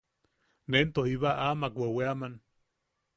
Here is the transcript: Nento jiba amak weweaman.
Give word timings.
Nento 0.71 1.01
jiba 1.09 1.31
amak 1.49 1.73
weweaman. 1.81 2.33